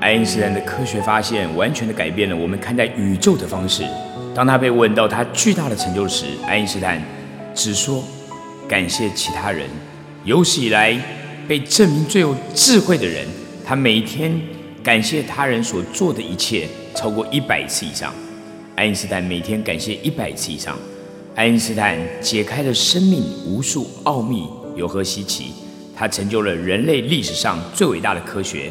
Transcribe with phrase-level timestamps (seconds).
[0.00, 3.84] 爱因斯坦的科学发现完全的改变了我们看待宇宙的方式。
[4.32, 7.02] 当他被问到他巨大的成就时，爱因斯坦
[7.52, 8.04] 只说
[8.68, 9.68] 感谢其他人。
[10.24, 10.96] 有史以来
[11.48, 13.26] 被证明最有智慧的人，
[13.66, 14.40] 他每天
[14.84, 18.14] 感谢他人所做的一切超过一百次以上。
[18.76, 20.78] 爱因斯坦每天感谢一百次以上。
[21.34, 25.52] 爱因斯坦解开了生命无数奥秘，有何稀奇？
[25.96, 28.70] 他成就了人类历史上最伟大的科学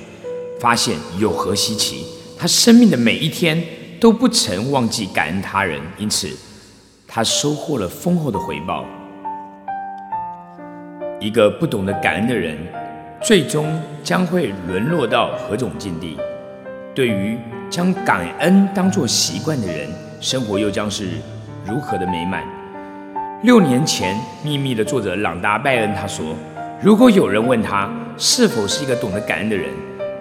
[0.60, 2.05] 发现，有何稀奇？
[2.38, 3.63] 他生命的每一天
[4.00, 6.30] 都不曾忘记感恩他人，因此
[7.08, 8.86] 他收获了丰厚的回报。
[11.20, 12.58] 一个不懂得感恩的人，
[13.22, 16.17] 最终将会沦落到何种境地？
[16.94, 17.38] 对于
[17.70, 19.89] 将感恩当作习惯的人，
[20.20, 21.09] 生活又将是
[21.66, 22.44] 如何的美满？
[23.44, 26.36] 六年前，《秘密》的作者朗达·拜恩他说。
[26.80, 29.72] 如果有人问他是否是一个懂得感恩的人，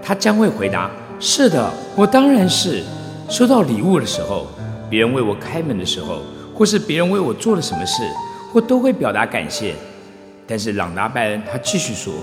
[0.07, 0.89] 他将会回答
[1.19, 2.85] ：“是的，我当然是。”
[3.29, 4.47] 收到礼物的时候，
[4.89, 6.23] 别人为我开门的时候，
[6.55, 8.05] 或是别人为我做了什么事，
[8.55, 9.75] 我都会表达感谢。
[10.47, 12.15] 但是朗达·拜恩他继续说：“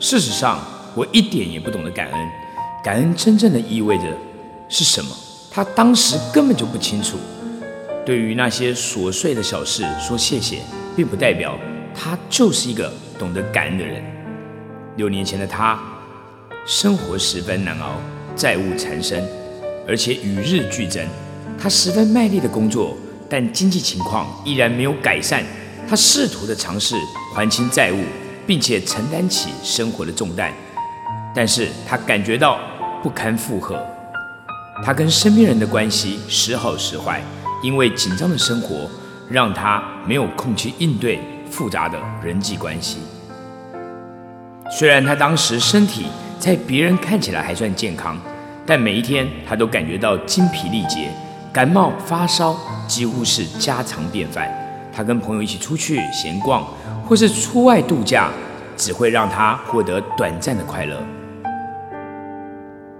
[0.00, 0.58] 事实上，
[0.94, 2.28] 我一点也不懂得感恩。
[2.82, 4.04] 感恩真正的意味着
[4.70, 5.14] 是什么？
[5.50, 7.18] 他当时根本就不清楚。
[8.06, 10.60] 对于那些琐碎的小事说谢谢，
[10.96, 11.54] 并不代表
[11.94, 14.02] 他就是一个。”懂得感恩的人，
[14.96, 15.80] 六年前的他，
[16.68, 17.92] 生活十分难熬，
[18.34, 19.24] 债务缠身，
[19.86, 21.06] 而且与日俱增。
[21.56, 22.96] 他十分卖力的工作，
[23.30, 25.44] 但经济情况依然没有改善。
[25.88, 26.96] 他试图的尝试
[27.32, 28.02] 还清债务，
[28.48, 30.52] 并且承担起生活的重担，
[31.32, 32.58] 但是他感觉到
[33.00, 33.80] 不堪负荷。
[34.84, 37.22] 他跟身边人的关系时好时坏，
[37.62, 38.90] 因为紧张的生活
[39.30, 41.20] 让他没有空去应对。
[41.48, 42.98] 复杂的人际关系。
[44.68, 46.06] 虽然他当时身体
[46.38, 48.18] 在别人看起来还算健康，
[48.64, 51.10] 但每一天他都感觉到精疲力竭，
[51.52, 52.56] 感冒发烧
[52.86, 54.48] 几乎是家常便饭。
[54.92, 56.66] 他跟朋友一起出去闲逛，
[57.06, 58.30] 或是出外度假，
[58.76, 61.02] 只会让他获得短暂的快乐。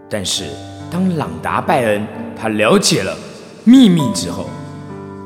[0.08, 0.44] 但是
[0.90, 2.06] 当朗达·拜恩
[2.38, 3.16] 他了解了
[3.64, 4.48] 秘密之后，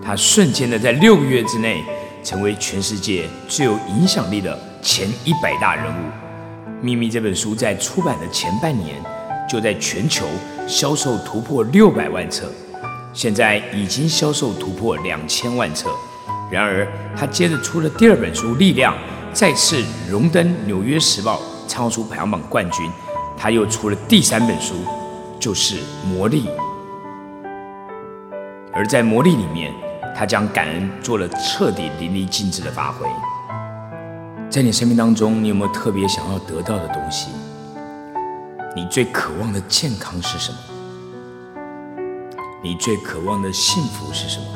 [0.04, 1.82] 他瞬间的在六个月之内。
[2.22, 5.88] 成为全世界最有影响力的前一百大人物，
[6.80, 8.96] 《秘密》这本书在出版的前半年
[9.48, 10.26] 就在全球
[10.66, 12.50] 销售突破六百万册，
[13.12, 15.90] 现在已经销售突破两千万册。
[16.50, 16.86] 然而，
[17.16, 18.94] 他接着出了第二本书《力量》，
[19.32, 22.90] 再次荣登《纽约时报》畅销书排行榜冠军。
[23.36, 24.74] 他又出了第三本书，
[25.38, 25.76] 就是
[26.06, 26.46] 《魔力》，
[28.72, 29.72] 而在《魔力》里面。
[30.12, 33.06] 他将感恩做了彻底淋漓尽致的发挥。
[34.50, 37.28] 在你生命当中，你有没有特别想要得到的东西？
[38.74, 40.58] 你最渴望的健康是什么？
[42.60, 44.46] 你最渴望的幸福是什么？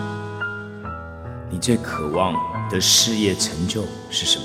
[1.49, 2.34] 你最渴望
[2.69, 4.44] 的事业成就是什么？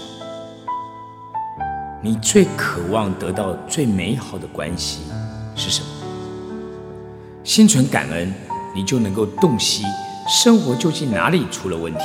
[1.99, 5.01] 你最渴望得到最美好的关系
[5.55, 5.87] 是什么？
[7.43, 8.31] 心存感恩，
[8.75, 9.83] 你就能够洞悉。
[10.27, 12.01] 生活究竟哪里出了问题？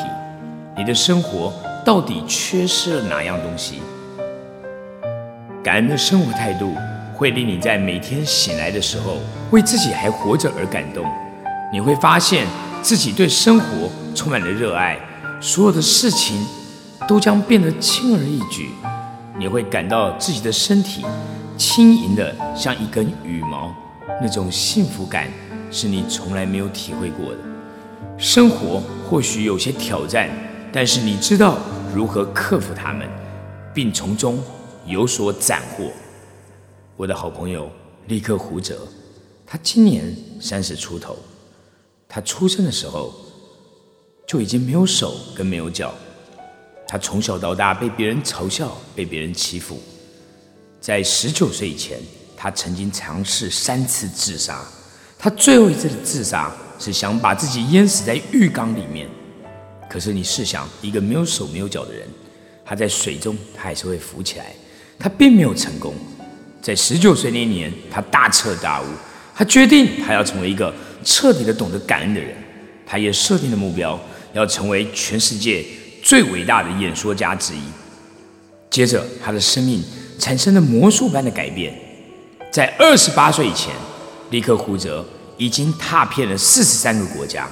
[0.79, 1.53] 你的生活
[1.85, 3.83] 到底缺失了哪样东西？
[5.63, 6.75] 感恩的生活态度
[7.15, 9.19] 会令你在每天醒来的时候
[9.51, 11.05] 为自己还活着而感动。
[11.71, 12.47] 你会发现
[12.81, 14.99] 自己对生活充满了热爱，
[15.41, 16.43] 所有的事情
[17.07, 18.71] 都将变得轻而易举。
[19.37, 21.05] 你会感到自己的身体
[21.59, 23.75] 轻盈的像一根羽毛，
[24.23, 25.29] 那种幸福感
[25.71, 27.39] 是你从来没有体会过的。
[28.17, 30.29] 生活或许有些挑战，
[30.73, 31.59] 但是你知道
[31.95, 33.09] 如何克服它们，
[33.73, 34.43] 并从中
[34.85, 35.93] 有所斩获。
[36.97, 37.71] 我的好朋友
[38.09, 38.87] 立克胡哲，
[39.47, 41.17] 他今年三十出头，
[42.09, 43.15] 他出生的时候
[44.27, 45.95] 就已经没有手跟没有脚。
[46.89, 49.79] 他从小到大被别人嘲笑，被别人欺负。
[50.81, 52.01] 在十九岁以前，
[52.37, 54.63] 他曾经尝试三次自杀。
[55.19, 56.53] 他最后一次的自杀。
[56.77, 59.09] 是想把自己淹死在浴缸里面，
[59.89, 62.07] 可是你试想，一个没有手没有脚的人，
[62.65, 64.47] 他在水中他还是会浮起来，
[64.99, 65.95] 他并没有成功。
[66.61, 68.87] 在十九岁那年，他大彻大悟，
[69.35, 72.35] 他决定他要成为一个彻底的懂得感恩的人。
[72.87, 73.99] 他也设定了目标，
[74.33, 75.65] 要成为全世界
[76.03, 77.61] 最伟大的演说家之一。
[78.71, 79.83] 接着，他的生命
[80.19, 81.75] 产生了魔术般的改变。
[82.51, 83.73] 在二十八岁以前，
[84.31, 85.05] 立刻胡哲。
[85.37, 87.51] 已经踏遍了四十三个国家，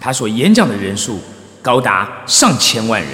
[0.00, 1.20] 他所演讲的人数
[1.62, 3.10] 高达上千万人。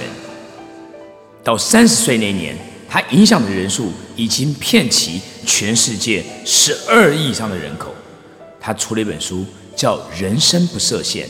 [1.43, 2.57] 到三十岁那年，
[2.89, 7.93] 他影响的人数已经遍及全世界十二亿以上的人口。
[8.59, 9.45] 他出了一本书，
[9.75, 11.25] 叫《人生不设限》。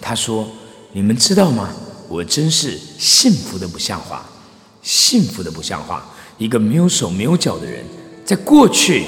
[0.00, 0.46] 他说
[0.92, 1.70] ：“你们知道吗？
[2.08, 4.28] 我真是幸福的不像话，
[4.82, 6.04] 幸福的不像话。
[6.36, 7.82] 一个没有手没有脚的人，
[8.24, 9.04] 在过去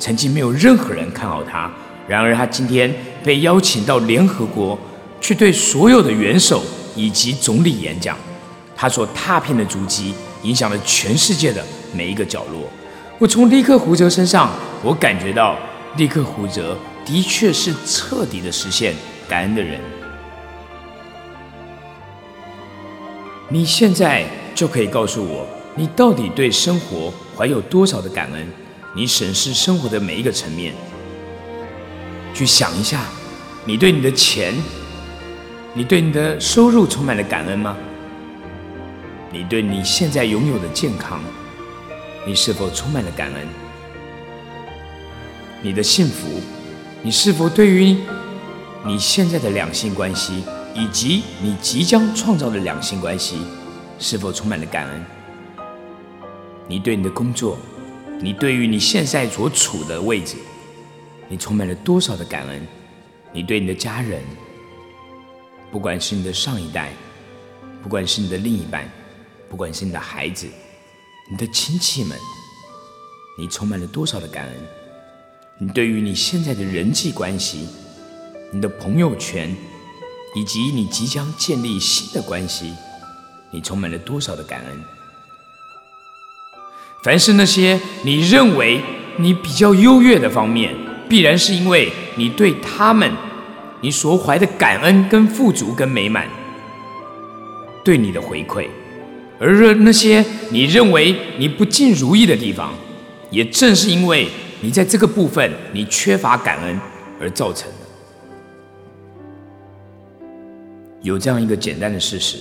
[0.00, 1.70] 曾经没有任何人看好他，
[2.08, 2.92] 然而他今天
[3.22, 4.76] 被邀请到联合国
[5.20, 8.16] 去对所有的元首以及总理演讲。
[8.76, 12.62] 他所踏遍的足迹，影响了全世界的每一个角落。
[13.18, 14.50] 我从利克胡哲身上，
[14.82, 15.56] 我感觉到
[15.96, 18.94] 利克胡哲的确是彻底的实现
[19.28, 19.78] 感恩的人。”
[23.52, 28.48] 你现在就可以告诉我，你到底对生活怀有多少的感恩？
[28.96, 30.72] 你审视生活的每一个层面，
[32.32, 33.04] 去想一下，
[33.64, 34.54] 你对你的钱，
[35.72, 37.76] 你对你的收入充满了感恩吗？
[39.32, 41.22] 你对你现在拥有的健康，
[42.26, 43.46] 你是否充满了感恩？
[45.62, 46.40] 你的幸福，
[47.02, 47.96] 你是否对于
[48.84, 50.42] 你现在的两性关系？
[50.74, 53.38] 以及你即将创造的两性关系，
[53.98, 55.04] 是否充满了感恩？
[56.66, 57.56] 你对你的工作，
[58.20, 60.36] 你对于你现在所处的位置，
[61.28, 62.66] 你充满了多少的感恩？
[63.32, 64.20] 你对你的家人，
[65.70, 66.92] 不管是你的上一代，
[67.82, 68.90] 不管是你的另一半，
[69.48, 70.48] 不管是你的孩子，
[71.30, 72.18] 你的亲戚们，
[73.38, 74.54] 你充满了多少的感恩？
[75.58, 77.68] 你对于你现在的人际关系，
[78.52, 79.54] 你的朋友圈？
[80.32, 82.72] 以及你即将建立新的关系，
[83.50, 84.84] 你充满了多少的感恩？
[87.02, 88.80] 凡是那些你认为
[89.16, 90.72] 你比较优越的方面，
[91.08, 93.12] 必然是因为你对他们
[93.80, 96.28] 你所怀的感恩、跟富足、跟美满，
[97.82, 98.66] 对你的回馈；
[99.38, 102.74] 而那些你认为你不尽如意的地方，
[103.30, 104.28] 也正是因为
[104.60, 106.78] 你在这个部分你缺乏感恩
[107.18, 107.76] 而造成的。
[111.00, 112.36] 有这样一个简单的事实：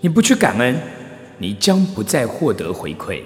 [0.00, 0.80] 你不去感恩，
[1.38, 3.22] 你将不再获得回馈，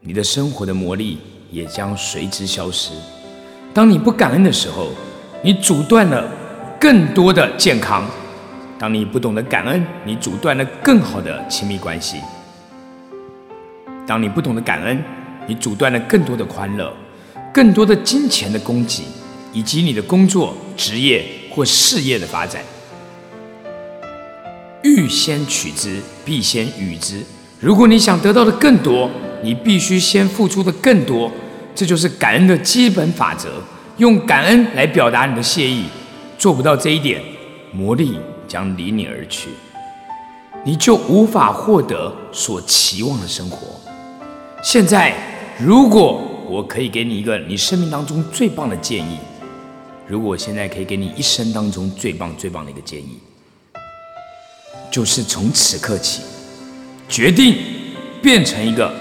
[0.00, 1.18] 你的生活的魔力
[1.50, 2.92] 也将随之消失。
[3.74, 4.92] 当你不感恩的时候，
[5.44, 6.24] 你阻断了
[6.78, 8.04] 更多的健康；
[8.78, 12.18] 当你不懂得感恩，你阻断了更好的亲密关系；
[14.06, 15.02] 当你不懂得感恩，
[15.48, 16.92] 你阻断了更多的欢乐、
[17.52, 19.02] 更多的金钱的供给，
[19.52, 22.62] 以及你的工作、职业或事业的发展。
[24.84, 27.20] 欲先取之，必先予之。
[27.58, 29.10] 如果你想得到的更多，
[29.42, 31.32] 你必须先付出的更多。
[31.74, 33.60] 这就是感恩的基本法则。
[34.02, 35.84] 用感恩来表达你的谢意，
[36.36, 37.22] 做不到这一点，
[37.70, 38.18] 魔力
[38.48, 39.50] 将离你而去，
[40.64, 43.58] 你就无法获得所期望的生活。
[44.60, 45.14] 现在，
[45.56, 49.18] 如果我可以给你一个你生命当中最棒的建议，
[50.08, 53.20] 如果我现在可以给你一生当中最棒最棒的一个建议。
[54.90, 56.22] 就是从此刻起，
[57.08, 57.56] 决定
[58.20, 58.92] 变成一个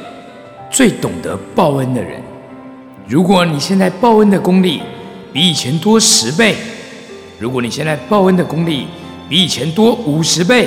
[0.70, 2.21] 最懂得报恩的人。
[3.12, 4.82] 如果你现在报恩的功力
[5.34, 6.56] 比以前多十倍，
[7.38, 8.88] 如果你现在报恩的功力
[9.28, 10.66] 比以前多五十倍，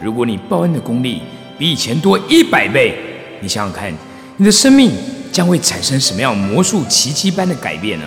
[0.00, 1.22] 如果你报恩的功力
[1.56, 2.98] 比以前多一百倍，
[3.40, 3.94] 你想想看，
[4.36, 4.90] 你的生命
[5.30, 8.04] 将会产生什么样魔术奇迹般的改变呢？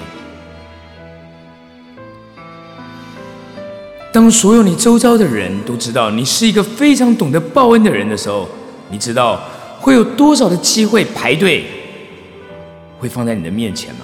[4.12, 8.46] 当所有你周遭的人都知道你是一个非常懂得报恩的人的时候，
[8.90, 9.42] 你知道
[9.80, 11.64] 会有多少的机会排队
[13.00, 14.02] 会放在你的面前吗？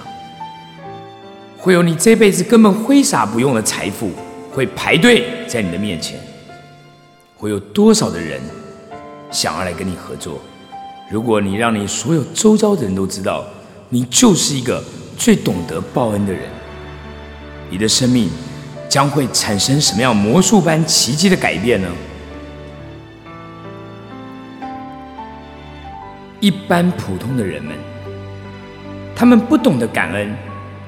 [1.58, 4.10] 会有你这辈子根本挥洒不用的财富
[4.52, 6.18] 会排队在你的面前？
[7.36, 8.40] 会有多少的人
[9.30, 10.40] 想要来跟你合作？
[11.10, 13.44] 如果你让你所有周遭的人都知道
[13.88, 14.82] 你就是一个
[15.16, 16.42] 最懂得报恩的人，
[17.70, 18.28] 你的生命。
[18.86, 21.88] 将会产生什么样魔术般奇迹的改变呢？
[26.38, 27.74] 一般普通的人们，
[29.14, 30.36] 他们不懂得感恩，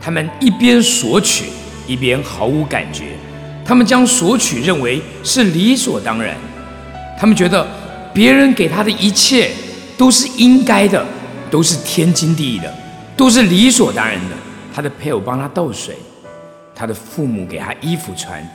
[0.00, 1.46] 他们一边索取，
[1.86, 3.04] 一边毫无感觉，
[3.64, 6.34] 他们将索取认为是理所当然，
[7.18, 7.66] 他们觉得
[8.12, 9.50] 别人给他的一切
[9.96, 11.04] 都是应该的，
[11.50, 12.72] 都是天经地义的，
[13.16, 14.36] 都是理所当然的。
[14.74, 15.94] 他的配偶帮他倒水。
[16.78, 18.46] 他的父母给他衣服穿，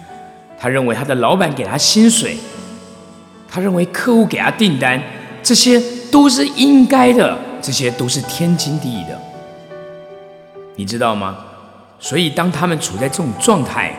[0.60, 2.38] 他认为他的老板给他薪水，
[3.50, 5.02] 他认为客户给他订单，
[5.42, 9.20] 这些都是应该的，这些都是天经地义的，
[10.76, 11.46] 你知道吗？
[12.00, 13.96] 所以当他们处在这种状态，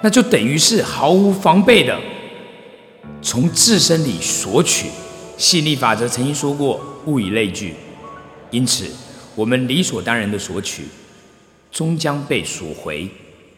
[0.00, 1.96] 那就等于是毫无防备的
[3.20, 4.88] 从自身里索取，
[5.36, 7.74] 吸引力法则曾经说过“物以类聚”，
[8.50, 8.90] 因此
[9.36, 10.82] 我们理所当然的索取，
[11.70, 13.08] 终将被索回。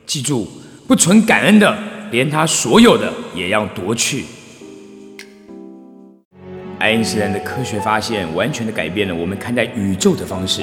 [0.05, 0.47] 记住，
[0.87, 1.75] 不存感恩的，
[2.11, 4.27] 连他所有的也要夺去。
[6.79, 10.63] 爱因斯坦的科学发现完全的改变了我们看待宇宙的方式。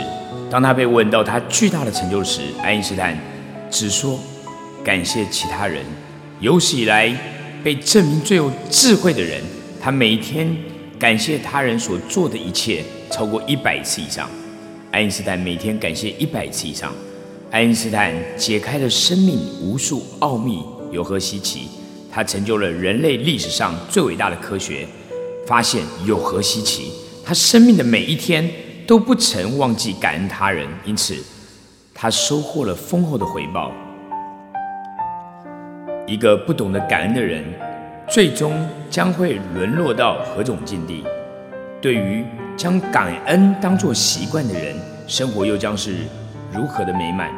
[0.51, 3.17] 当他被问到他巨大的成就时，爱因斯坦
[3.69, 4.19] 只说
[4.83, 5.81] 感谢其他人。
[6.41, 7.15] 有史以来
[7.63, 9.41] 被证明最有智慧的人，
[9.81, 10.53] 他每天
[10.99, 14.29] 感谢他人所做的一切超过一百次以上。
[14.91, 16.93] 爱因斯坦每天感谢一百次以上。
[17.49, 21.69] 爱因斯坦解开了生命无数奥秘，有何稀奇？
[22.11, 24.85] 他成就了人类历史上最伟大的科学
[25.47, 26.91] 发现，有何稀奇？
[27.23, 28.49] 他生命的每一天
[28.91, 31.15] 都不曾忘记感恩他人，因此
[31.95, 33.71] 他收获了丰厚的回报。
[36.05, 37.41] 一个不懂得感恩的人，
[38.09, 41.05] 最终将会沦落到何种境地？
[41.81, 42.25] 对于
[42.57, 44.75] 将感恩当作习惯的人，
[45.07, 45.99] 生活又将是
[46.53, 47.31] 如何的美满？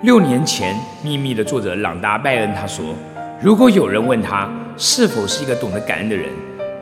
[0.00, 2.94] 六年前，《秘密》的作者朗达·拜恩他说
[3.38, 6.30] ：“如果有人问他是否是一个懂得感恩的人，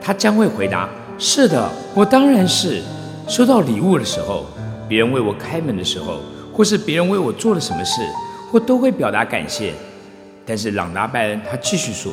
[0.00, 2.80] 他将会回答：是的，我当然是。
[3.28, 4.46] 收到礼物的时候，
[4.88, 6.20] 别人为我开门的时候，
[6.52, 8.02] 或是别人为我做了什么事，
[8.52, 9.72] 我都会表达感谢。
[10.44, 12.12] 但是，朗达·拜恩他继续说：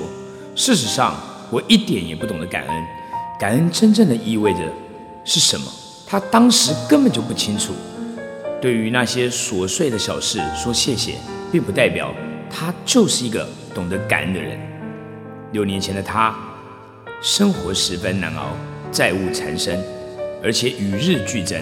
[0.56, 1.16] 事实上，
[1.50, 2.84] 我一点也不懂得感恩。
[3.40, 4.60] 感恩真正的意味着
[5.26, 5.66] 是什么？
[6.08, 7.74] 他当时根本就不清楚。”
[8.62, 11.16] 对于那些琐碎的小事说谢谢，
[11.52, 12.14] 并不代表
[12.50, 14.60] 他就是一个懂得感恩的人。
[15.54, 16.36] 六年前的他，
[17.22, 18.50] 生活十分难熬，
[18.92, 19.82] 债务缠身，
[20.44, 21.62] 而且与日俱增。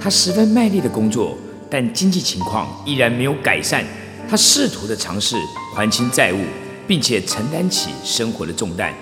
[0.00, 1.36] 他十分卖力的工作，
[1.70, 3.84] 但经济情况依然没有改善。
[4.28, 5.36] 他试图的尝试
[5.74, 6.44] 还清债务，
[6.86, 8.92] 并且承担起生活的重担，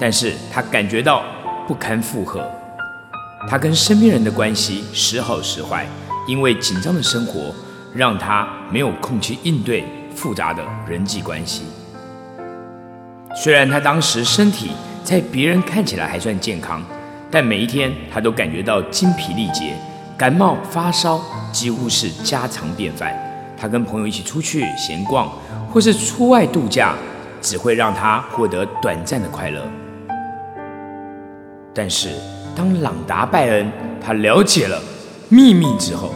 [0.00, 1.24] 但是他感觉到
[1.66, 2.44] 不堪负荷。
[3.48, 5.86] 他跟身边人的关系时好时坏。
[6.26, 7.54] 因为紧张的生活，
[7.94, 9.82] 让他没有空去应对
[10.14, 11.62] 复杂的人际关系。
[13.34, 16.84] 虽然他当时身体在别人看起来还算健康，
[17.30, 19.74] 但每一天他都感觉到精疲力竭，
[20.16, 21.20] 感冒发烧
[21.52, 23.14] 几乎是家常便饭。
[23.56, 25.30] 他跟朋友一起出去闲逛，
[25.72, 26.94] 或是出外度假，
[27.40, 29.62] 只会让他获得短暂的快乐。
[31.74, 32.10] 但是
[32.56, 33.70] 当朗达·拜恩
[34.00, 34.80] 他了解了。
[35.30, 36.14] 秘密之后，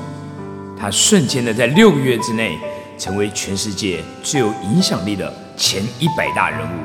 [0.75, 2.59] 他瞬间的在六个月之内
[2.97, 6.81] 成为全世界最有影响力的前一百大人物。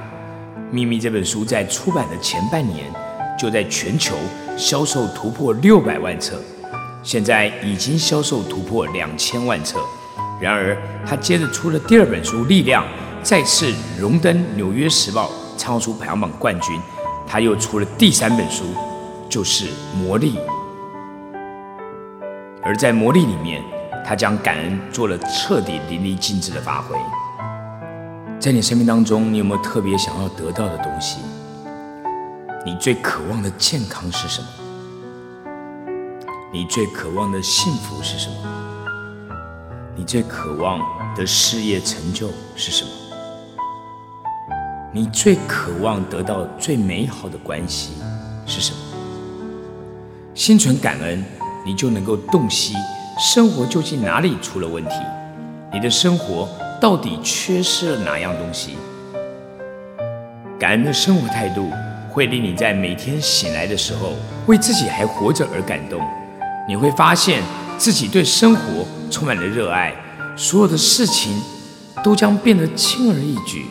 [0.69, 2.91] 秘密这本书在出版的前半年
[3.37, 4.15] 就在全球
[4.57, 6.41] 销售突破六百万册，
[7.03, 9.79] 现在已经销售突破两千万册。
[10.41, 12.83] 然而，他接着出了第二本书《力量》，
[13.23, 15.29] 再次荣登《纽约时报》
[15.59, 16.79] 畅销书排行榜冠军。
[17.27, 18.63] 他又出了第三本书，
[19.27, 19.65] 就是
[19.97, 20.37] 《魔力》。
[22.63, 23.61] 而在魔力里面，
[24.05, 26.95] 他将感恩做了彻底淋漓尽致的发挥。
[28.39, 31.17] 在你生命当中，你有没有特别想要得到的东西？
[32.65, 34.47] 你最渴望的健康是什么？
[36.51, 38.35] 你最渴望的幸福是什么？
[39.95, 40.81] 你最渴望
[41.15, 42.91] 的事业成就是什么？
[44.91, 47.93] 你最渴望得到最美好的关系
[48.45, 48.77] 是什么？
[50.33, 51.23] 心存感恩。
[51.65, 52.75] 你就能够洞悉
[53.19, 54.95] 生活究竟哪里出了问题，
[55.73, 56.47] 你的生活
[56.79, 58.77] 到底缺失了哪样东西？
[60.57, 61.69] 感恩的生活态度
[62.17, 64.13] 会令你在每天醒来的时候
[64.47, 66.01] 为自己还活着而感动。
[66.67, 67.43] 你会发现
[67.77, 69.93] 自己对生活充满了热爱，
[70.35, 71.39] 所有的事情
[72.03, 73.67] 都将变得轻而易举。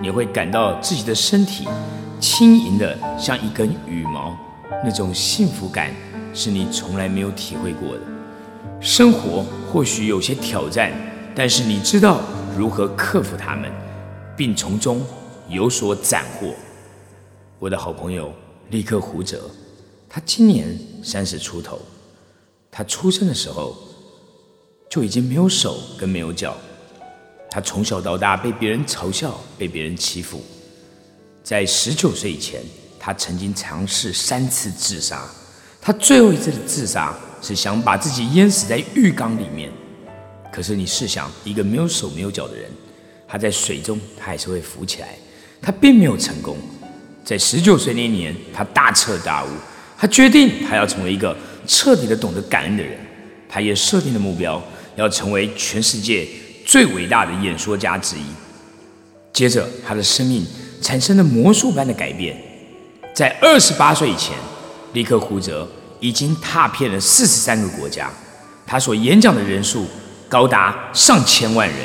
[0.00, 1.68] 你会感到自己的身体
[2.18, 4.34] 轻盈的像一根羽毛，
[4.82, 5.90] 那种幸福感。
[6.32, 8.00] 是你从来没有体会过的。
[8.80, 10.90] 生活或许有些挑战，
[11.34, 12.22] 但是你知道
[12.56, 13.70] 如何克服它们，
[14.34, 15.02] 并从中
[15.50, 16.54] 有所斩获。
[17.58, 18.32] 我的好朋友
[18.70, 19.50] 立克胡哲，
[20.08, 21.80] 他今年三十出头。
[22.70, 23.76] 他出生的时候
[24.90, 26.56] 就已经没有手跟没有脚。
[27.48, 30.42] 他从小到大被别人嘲笑，被别人欺负。
[31.44, 32.60] 在十九岁以前，
[32.98, 35.24] 他曾经尝试三次自杀。
[35.80, 39.70] 他最后一次的自杀是想把自己淹死在浴缸里面。
[40.52, 42.68] 可是你试想，一个没有手没有脚的人，
[43.28, 45.16] 他在水中他还是会浮起来。
[45.62, 46.56] 他并没有成功。
[47.24, 49.48] 在十九岁那年，他大彻大悟，
[49.96, 52.98] 他决定他要成为一个彻底的懂得感恩的人。
[53.48, 54.62] 他也设定了目标，
[54.96, 56.26] 要成为全世界
[56.66, 58.24] 最伟大的演说家之一。
[59.32, 60.46] 接着，他的生命
[60.82, 62.36] 产生了魔术般的改变。
[63.14, 64.36] 在二十八岁以前。
[64.94, 68.08] 利克胡泽已经踏遍了四十三个国家，
[68.64, 69.84] 他所演讲的人数
[70.28, 71.78] 高达上千万人。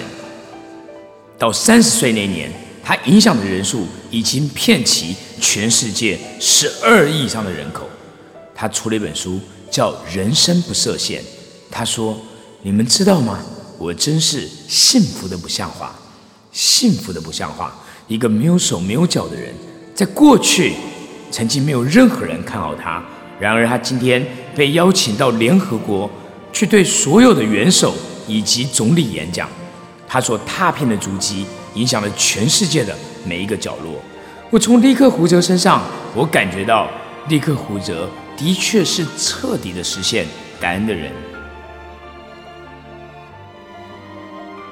[1.35, 2.51] 到三十岁那年，
[2.89, 7.87] 他影响的人数已经遍及全世界十二亿以上的人口。
[8.55, 11.21] 他出了一本书，叫《人生不设限》。
[11.69, 12.19] 他说
[12.63, 13.43] ：“你们知道吗？
[13.77, 15.93] 我真是幸福的不像话，
[16.51, 17.79] 幸福的不像话。
[18.07, 19.53] 一个没有手没有脚的人，
[19.93, 20.73] 在过去
[21.29, 23.05] 曾经没有任何人看好他。
[23.39, 26.09] 然而，他今天被邀请到联合国
[26.51, 27.93] 去对所有的元首
[28.27, 29.47] 以及总理演讲。
[30.07, 31.45] 他所踏遍的足迹，
[31.79, 32.93] 影响了全世界的
[33.25, 33.93] 每一个角落。
[34.49, 35.81] 我从利克胡哲身上，
[36.13, 36.89] 我感觉到
[37.29, 40.25] 利克胡哲的确是彻底的实现
[40.59, 41.09] 感恩的人。”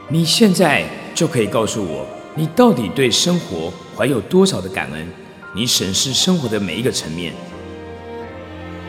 [0.10, 0.86] 你现在
[1.16, 5.08] 就可以告诉我，你到底对生活怀有多少的感恩？
[5.56, 7.34] 你审视生活的每一个层面，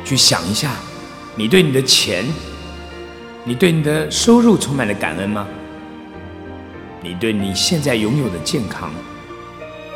[0.04, 0.72] 去想一下，
[1.36, 2.24] 你对你的钱，
[3.44, 5.46] 你对你的收入充满了感恩吗？
[7.08, 8.92] 你对你现在拥有的健康，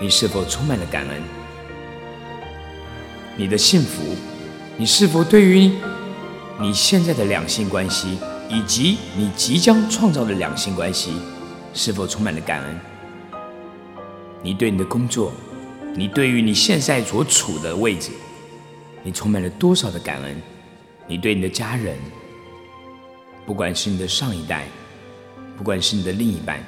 [0.01, 1.23] 你是否充满了感恩？
[3.37, 4.17] 你的幸福，
[4.79, 5.71] 你是否对于
[6.59, 8.17] 你现在的两性关系？
[8.49, 11.13] 以及你即将创造的两性关系，
[11.75, 12.81] 是否充满了感恩？
[14.43, 15.35] 你对你的工作，
[15.95, 18.11] 你对于你现在所处的位置，
[19.03, 20.41] 你充满了多少的感恩？
[21.07, 21.95] 你对你的家人，
[23.45, 24.65] 不管是你的上一代，
[25.59, 26.59] 不管是你的另一半，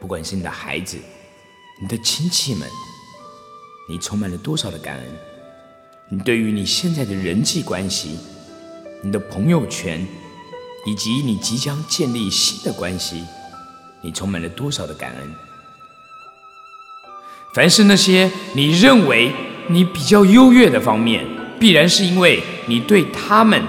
[0.00, 0.96] 不管是你的孩子，
[1.80, 2.68] 你的亲戚们，
[3.88, 5.06] 你充满了多少的感恩？
[6.10, 8.18] 你对于你现在的人际关系，
[9.02, 10.06] 你的朋友圈？
[10.86, 13.22] 以及你即将建立新的关系，
[14.00, 15.34] 你充满了多少的感恩？
[17.52, 19.32] 凡是那些你认为
[19.66, 21.26] 你比较优越的方面，
[21.58, 23.62] 必然是因为你对他们，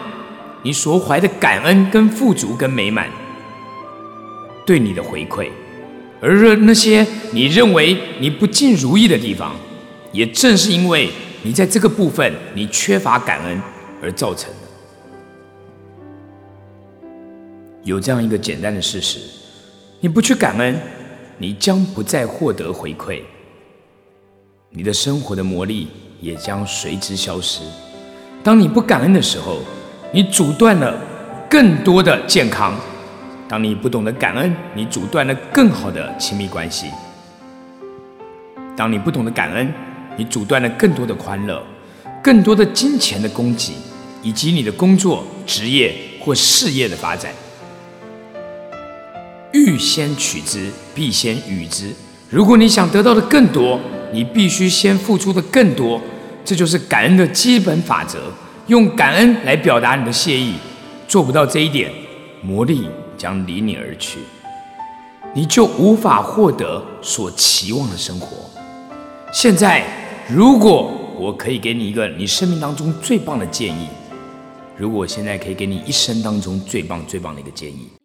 [0.62, 3.10] 你所怀的感恩跟富足跟美满，
[4.66, 5.50] 对你的回馈；
[6.22, 9.56] 而那些你认为你不尽如意的地方，
[10.12, 11.10] 也正是因为
[11.44, 13.62] 你在这个部分你缺乏感恩
[14.02, 14.58] 而造成的。
[17.84, 19.20] 有这样一个简单的事实：
[20.02, 20.78] 你不去感恩，
[21.38, 23.22] 你将不再获得回馈，
[24.70, 25.88] 你的生活的魔力
[26.20, 27.62] 也将随之消失。
[28.44, 29.60] 当你不感恩的时候，
[30.12, 31.00] 你阻断了
[31.50, 32.74] 更多的健康；
[33.50, 36.86] 当你不懂得感恩，你阻断了更好的亲密关系；
[38.78, 39.74] 当你不懂得感恩，
[40.16, 41.60] 你阻断了更多的欢乐、
[42.22, 43.74] 更多的金钱的供给，
[44.22, 47.32] 以及你的工作、职业或事业的发展。
[49.52, 51.92] 欲先取之，必先予之。
[52.30, 53.80] 如果你想得到的更多，
[54.14, 56.00] 你必须先付出的更多。
[56.46, 58.32] 这就是感恩的基本法则。
[58.68, 60.54] 用感恩来表达你的谢意，
[61.08, 61.92] 做不到这一点，
[62.44, 62.88] 魔力
[63.20, 64.20] 将离你而去，
[65.34, 68.50] 你就无法获得所期望的生活。
[69.34, 69.86] 现在，
[70.30, 73.90] 如果我可以给你一个你生命当中最棒的建议，
[74.78, 77.99] 如果我现在可以给你一生当中最棒最棒的一个建议。